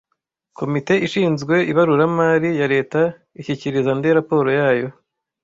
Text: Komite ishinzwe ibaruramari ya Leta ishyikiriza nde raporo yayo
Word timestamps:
Komite 0.57 0.93
ishinzwe 1.07 1.55
ibaruramari 1.71 2.49
ya 2.59 2.67
Leta 2.73 3.01
ishyikiriza 3.39 3.91
nde 3.97 4.09
raporo 4.17 4.49
yayo 4.59 4.87